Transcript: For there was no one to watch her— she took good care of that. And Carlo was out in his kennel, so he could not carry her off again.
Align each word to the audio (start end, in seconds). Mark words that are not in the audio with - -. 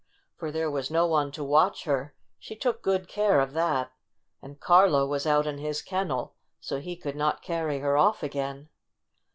For 0.35 0.51
there 0.51 0.71
was 0.71 0.89
no 0.89 1.05
one 1.05 1.31
to 1.33 1.43
watch 1.43 1.83
her— 1.83 2.15
she 2.39 2.55
took 2.55 2.81
good 2.81 3.07
care 3.07 3.39
of 3.39 3.53
that. 3.53 3.91
And 4.41 4.59
Carlo 4.59 5.05
was 5.05 5.27
out 5.27 5.45
in 5.45 5.59
his 5.59 5.83
kennel, 5.83 6.33
so 6.59 6.79
he 6.79 6.95
could 6.95 7.15
not 7.15 7.43
carry 7.43 7.77
her 7.81 7.95
off 7.95 8.23
again. 8.23 8.69